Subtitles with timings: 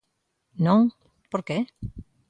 [0.65, 0.81] Non,
[1.31, 1.57] ¿por que?